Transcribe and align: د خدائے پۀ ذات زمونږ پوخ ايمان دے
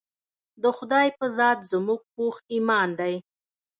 د 0.61 0.63
خدائے 0.77 1.09
پۀ 1.17 1.27
ذات 1.37 1.59
زمونږ 1.71 2.01
پوخ 2.13 2.35
ايمان 2.53 2.89
دے 2.99 3.13